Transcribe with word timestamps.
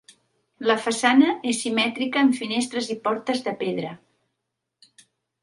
La 0.69 0.75
façana 0.85 1.27
és 1.51 1.59
simètrica 1.65 2.23
amb 2.23 2.33
finestres 2.39 2.89
i 2.95 2.97
portes 3.05 3.45
de 3.49 3.55
pedra. 3.61 3.95